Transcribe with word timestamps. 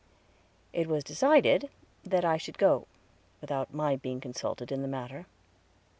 It 0.73 0.87
was 0.87 1.03
decided 1.03 1.69
that 2.03 2.25
I 2.25 2.37
should 2.37 2.57
go, 2.57 2.87
without 3.39 3.71
my 3.71 3.95
being 3.97 4.19
consulted 4.19 4.71
in 4.71 4.81
the 4.81 4.87
matter. 4.87 5.27